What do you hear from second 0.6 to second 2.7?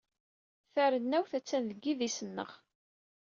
Tarennawt attan deg yidis-nneɣ.